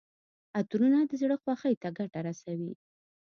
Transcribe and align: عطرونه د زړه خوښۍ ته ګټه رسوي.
عطرونه 0.57 0.99
د 1.09 1.11
زړه 1.21 1.35
خوښۍ 1.43 1.75
ته 1.81 1.89
ګټه 1.97 2.19
رسوي. 2.27 2.73